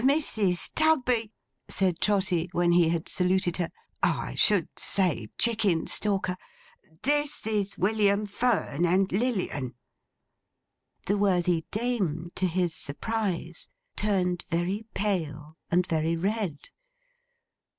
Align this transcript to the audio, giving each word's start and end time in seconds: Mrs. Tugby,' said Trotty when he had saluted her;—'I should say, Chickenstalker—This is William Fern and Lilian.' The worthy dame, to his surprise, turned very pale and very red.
Mrs. 0.03 0.71
Tugby,' 0.73 1.31
said 1.67 1.99
Trotty 1.99 2.49
when 2.53 2.71
he 2.71 2.89
had 2.89 3.07
saluted 3.07 3.57
her;—'I 3.57 4.33
should 4.33 4.67
say, 4.75 5.27
Chickenstalker—This 5.37 7.45
is 7.45 7.77
William 7.77 8.25
Fern 8.25 8.83
and 8.87 9.11
Lilian.' 9.11 9.75
The 11.05 11.19
worthy 11.19 11.67
dame, 11.69 12.31
to 12.33 12.47
his 12.47 12.73
surprise, 12.73 13.67
turned 13.95 14.43
very 14.49 14.87
pale 14.95 15.57
and 15.69 15.85
very 15.85 16.15
red. 16.17 16.71